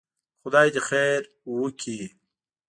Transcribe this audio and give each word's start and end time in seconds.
خدای 0.41 0.67
دې 0.73 0.81
خير 0.89 1.21
وکړي. 1.57 2.01